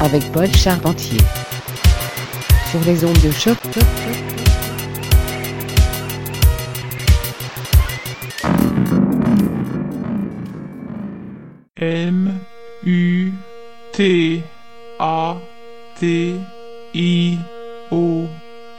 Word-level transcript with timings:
avec 0.00 0.30
Paul 0.32 0.48
Charpentier 0.54 1.18
sur 2.70 2.80
les 2.86 3.04
ondes 3.04 3.20
de 3.20 3.30
choc. 3.30 3.56
M 11.76 12.38
U 12.84 13.32
T 13.92 14.42
A 14.98 15.36
T 15.98 16.36
I 16.94 17.38
O 17.90 18.26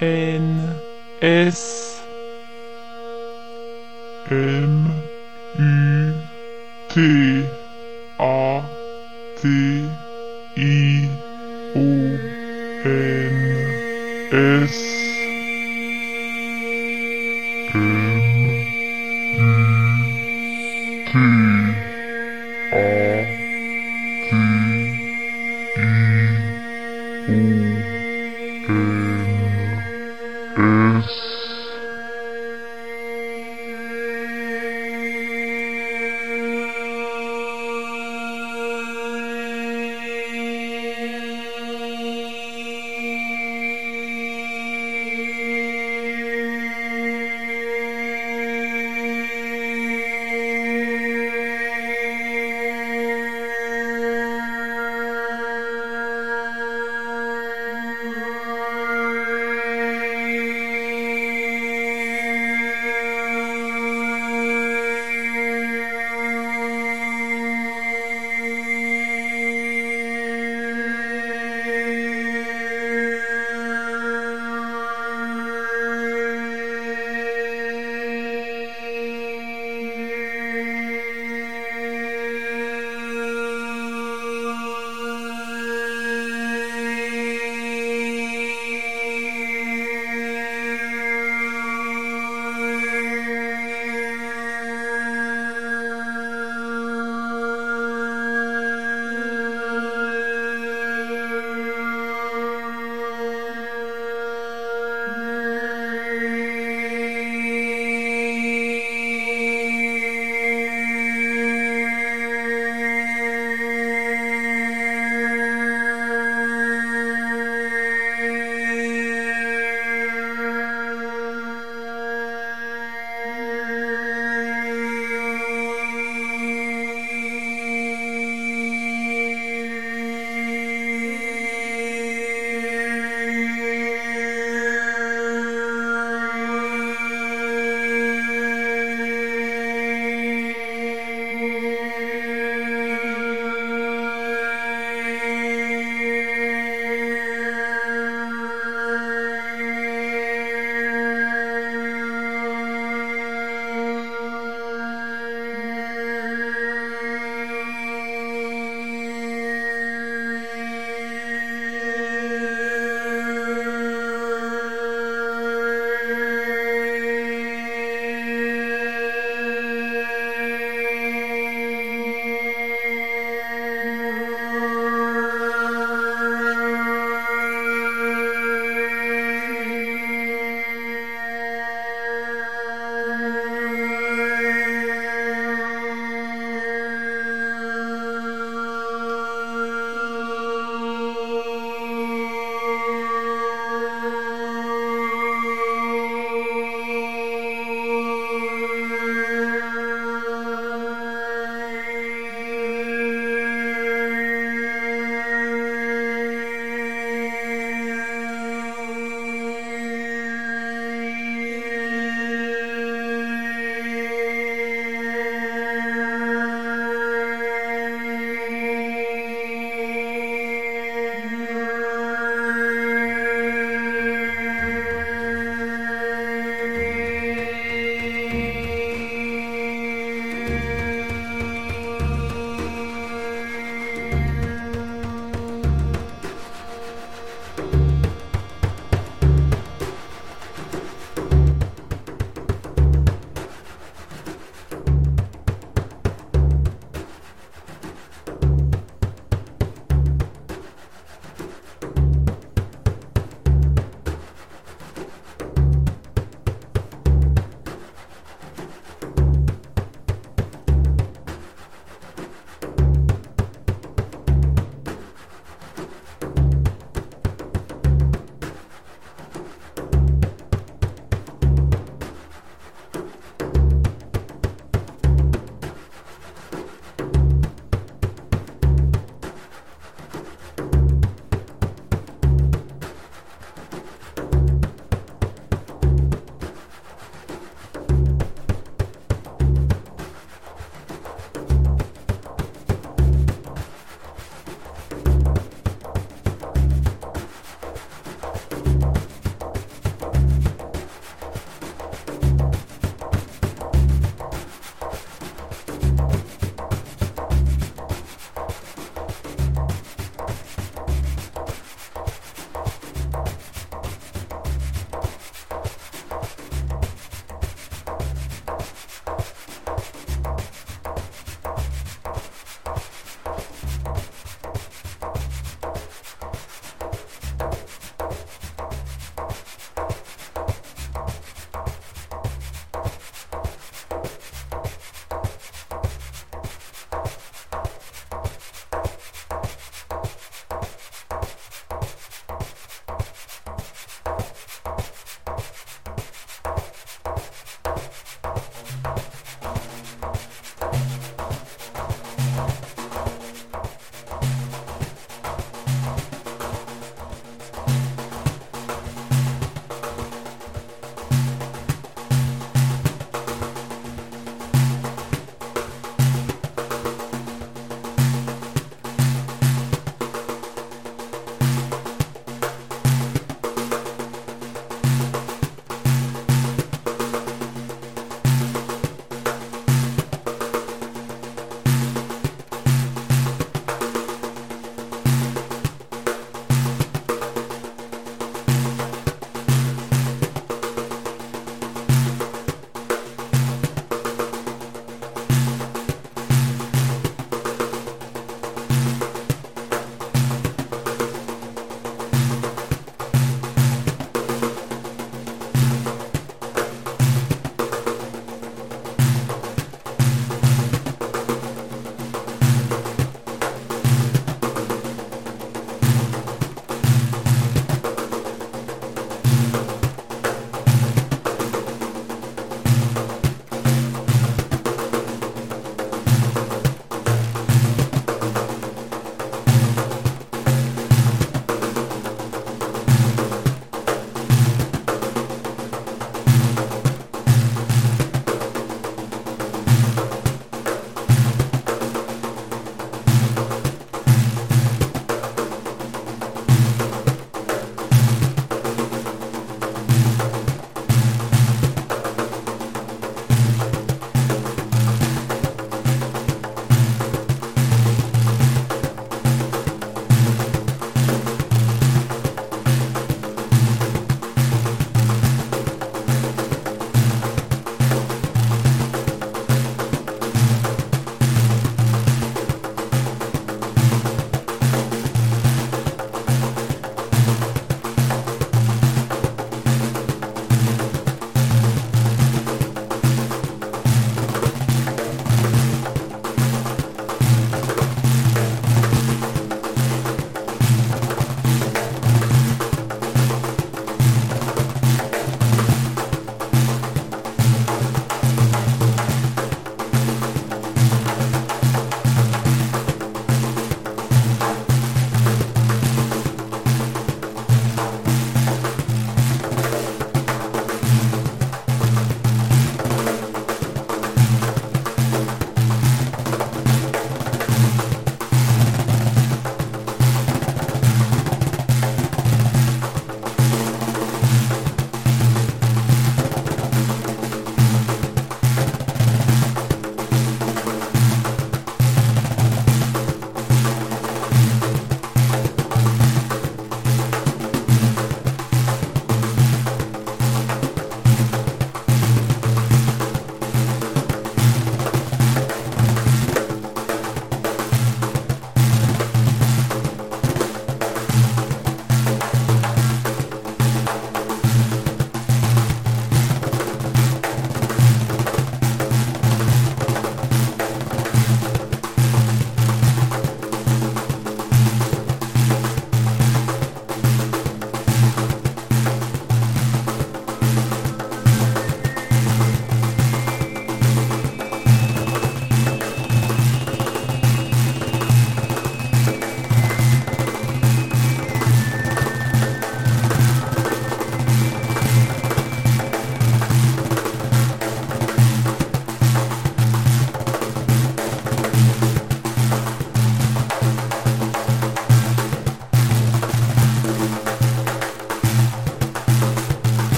N 0.00 0.74
S 1.20 2.02
M 4.30 4.90
U 5.58 6.12
T 6.88 7.44
A 8.18 8.62
T 9.40 9.97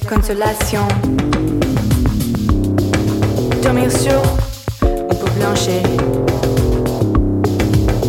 consolation. 0.00 0.86
Dormir 3.62 3.90
sur 3.90 4.20
une 4.82 5.16
peau 5.16 5.28
blanchée. 5.38 5.82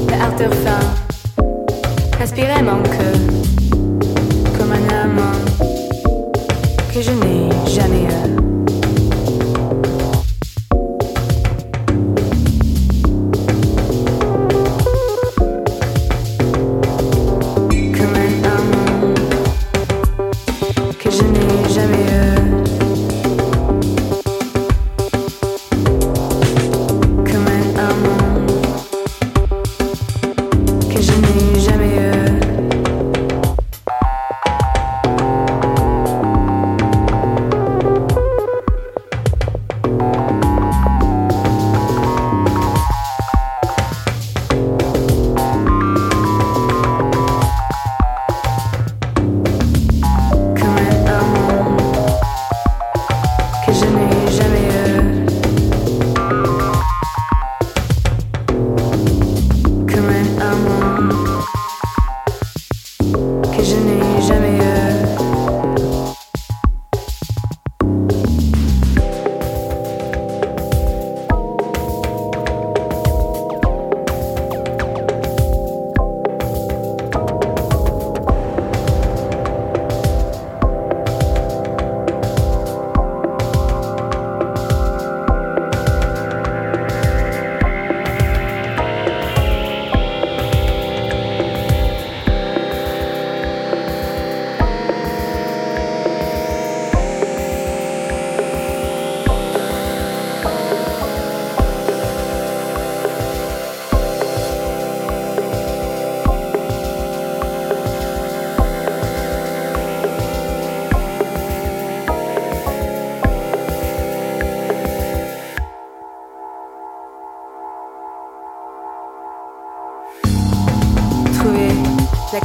Le 0.07 0.21
artère 0.21 0.53
fin, 0.53 0.79
respirer 2.19 2.61
mon 2.61 2.81
cœur 2.83 3.15
comme 4.57 4.71
un 4.71 5.03
amant 5.03 5.39
que 6.93 7.01
je 7.01 7.11
n'ai 7.11 7.49
jamais 7.67 8.03
eu. 8.03 8.36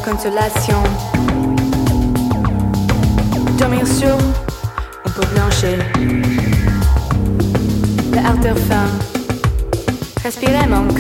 consolation. 0.05 0.83
Dormir 3.59 3.87
sur 3.87 4.17
on 5.05 5.11
peut 5.11 5.27
blanchir. 5.35 5.79
La 8.13 8.29
ardeur 8.31 8.57
faim, 8.59 8.89
respirer 10.23 10.67
mon 10.69 10.92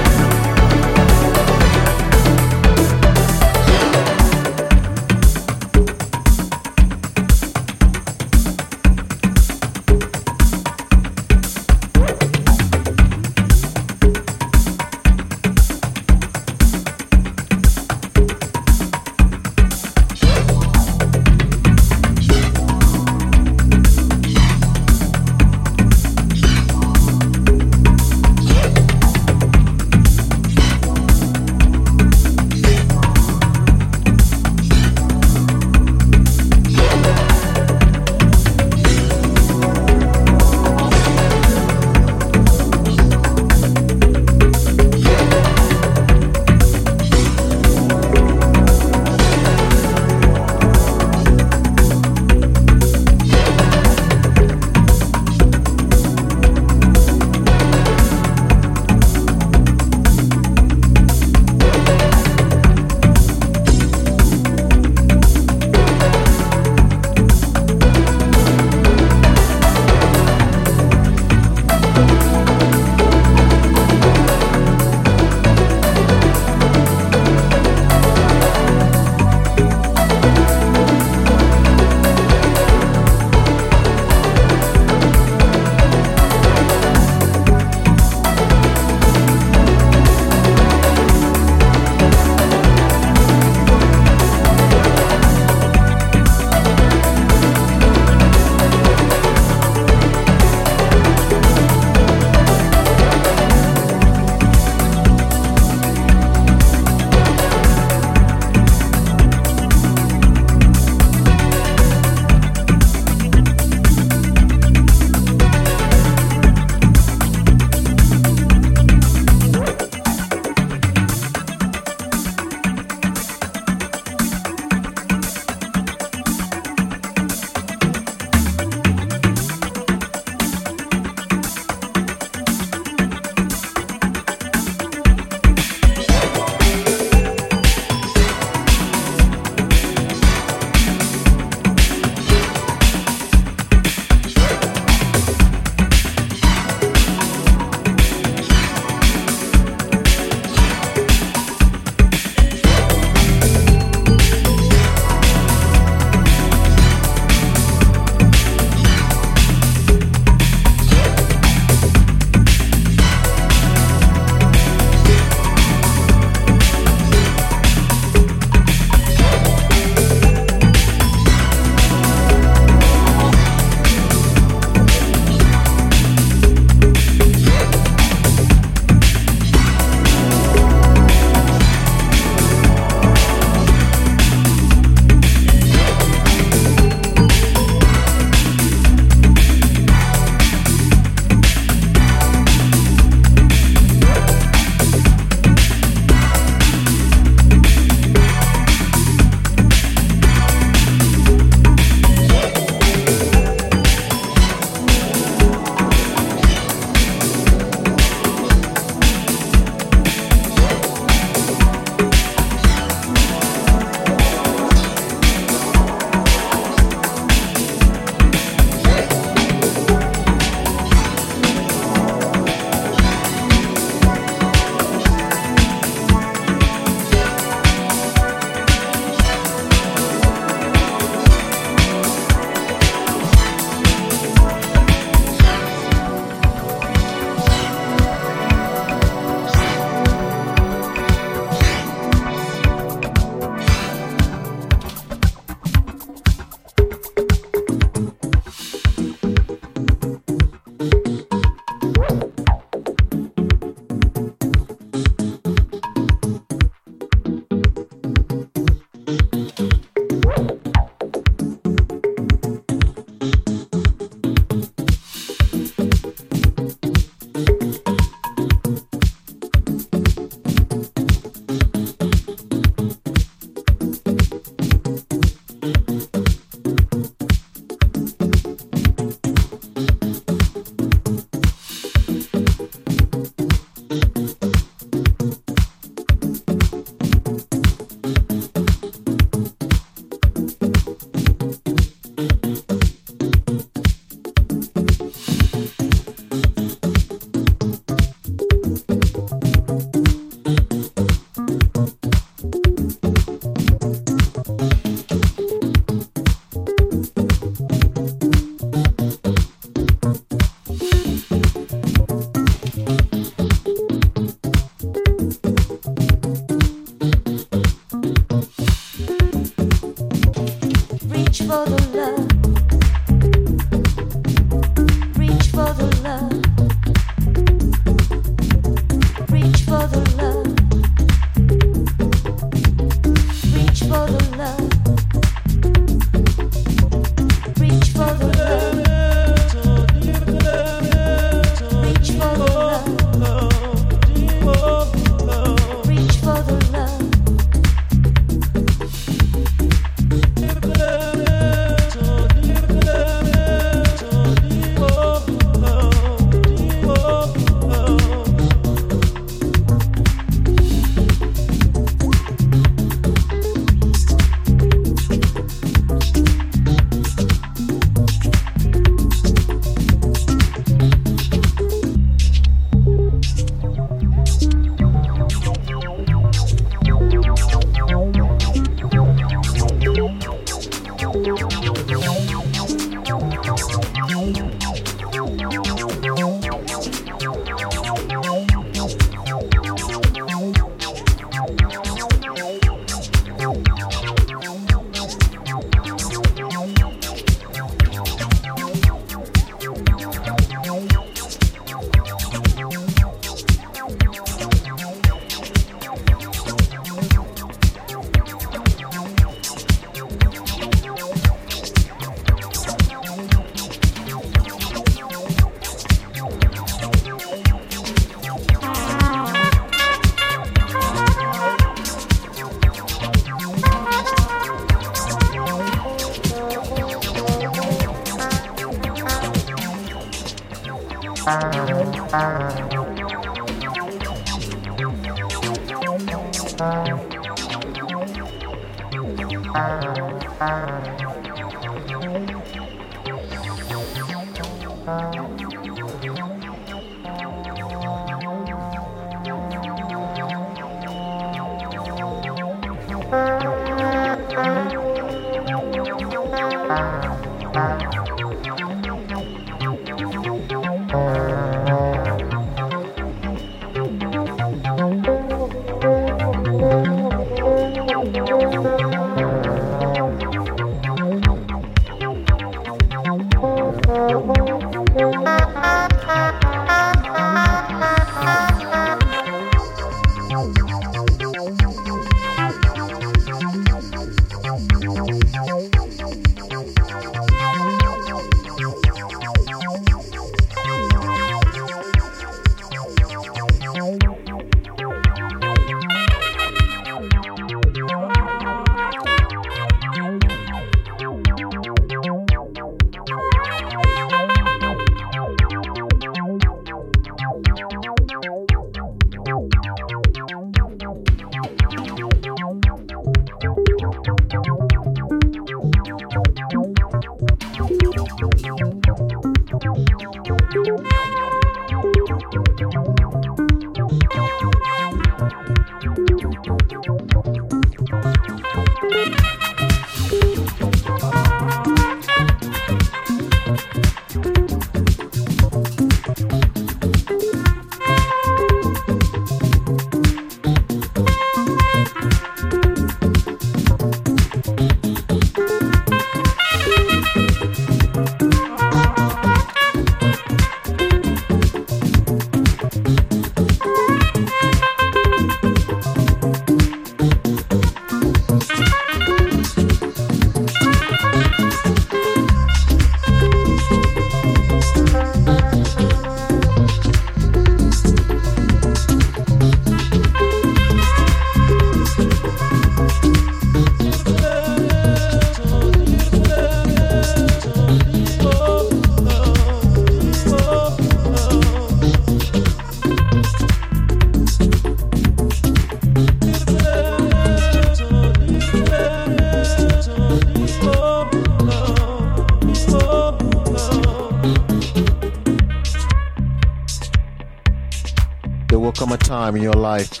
time 599.14 599.36
in 599.36 599.42
your 599.42 599.60
life 599.72 600.00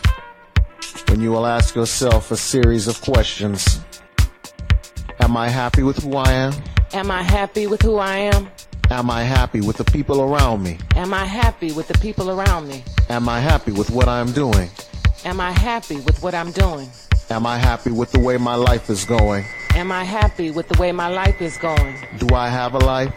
when 1.08 1.20
you 1.20 1.30
will 1.30 1.46
ask 1.46 1.76
yourself 1.76 2.32
a 2.32 2.36
series 2.36 2.88
of 2.88 3.00
questions. 3.00 3.78
Am 5.20 5.36
I 5.36 5.48
happy 5.48 5.84
with 5.84 5.98
who 6.02 6.16
I 6.16 6.32
am? 6.32 6.52
Am 6.92 7.12
I 7.12 7.22
happy 7.22 7.68
with 7.68 7.80
who 7.82 7.94
I 7.98 8.16
am? 8.34 8.48
Am 8.90 9.08
I 9.18 9.22
happy 9.22 9.60
with 9.60 9.76
the 9.76 9.84
people 9.84 10.18
around 10.20 10.64
me? 10.64 10.78
Am 10.96 11.14
I 11.14 11.24
happy 11.26 11.70
with 11.70 11.86
the 11.86 11.98
people 12.06 12.28
around 12.28 12.66
me? 12.66 12.82
Am 13.08 13.28
I 13.28 13.38
happy 13.38 13.70
with 13.70 13.88
what 13.90 14.08
I'm 14.08 14.32
doing? 14.32 14.68
Am 15.24 15.38
I 15.40 15.52
happy 15.52 15.98
with 16.06 16.20
what 16.20 16.34
I'm 16.34 16.50
doing? 16.50 16.88
Am 17.30 17.46
I 17.46 17.56
happy 17.56 17.92
with 17.92 18.10
the 18.10 18.18
way 18.18 18.36
my 18.36 18.56
life 18.56 18.90
is 18.90 19.04
going? 19.04 19.44
Am 19.76 19.92
I 19.92 20.02
happy 20.02 20.50
with 20.50 20.66
the 20.68 20.78
way 20.82 20.90
my 20.90 21.06
life 21.22 21.40
is 21.40 21.56
going? 21.56 21.94
Do 22.18 22.34
I 22.34 22.48
have 22.48 22.74
a 22.74 22.82
life 22.94 23.12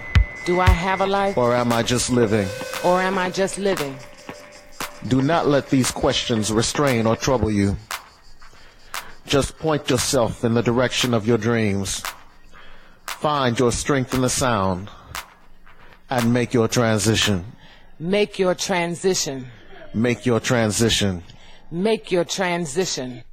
Do 0.45 0.59
I 0.59 0.69
have 0.69 1.01
a 1.01 1.07
life 1.07 1.35
or 1.37 1.55
am 1.55 1.73
I 1.73 1.81
just 1.81 2.11
living? 2.11 2.47
or 2.85 3.01
am 3.01 3.17
I 3.17 3.31
just 3.31 3.57
living? 3.57 3.95
Do 5.07 5.21
not 5.21 5.47
let 5.47 5.69
these 5.69 5.91
questions 5.91 6.51
restrain 6.51 7.05
or 7.05 7.15
trouble 7.15 7.51
you. 7.51 7.77
Just 9.25 9.57
point 9.57 9.89
yourself 9.89 10.43
in 10.43 10.53
the 10.53 10.61
direction 10.63 11.13
of 11.13 11.27
your 11.27 11.37
dreams. 11.37 12.03
Find 13.05 13.57
your 13.59 13.71
strength 13.71 14.13
in 14.13 14.21
the 14.21 14.29
sound 14.29 14.89
and 16.09 16.33
make 16.33 16.53
your 16.53 16.67
transition. 16.67 17.45
Make 17.99 18.39
your 18.39 18.55
transition. 18.55 19.47
Make 19.93 20.25
your 20.25 20.39
transition. 20.39 21.23
Make 21.71 22.11
your 22.11 22.23
transition. 22.25 23.23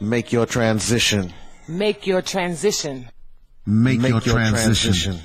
Make 0.00 0.32
your 0.32 0.46
transition. 0.46 1.32
Make 1.68 2.06
your 2.06 2.22
transition. 2.22 3.08
Make, 3.66 4.02
your, 4.02 4.20
transition. 4.20 5.20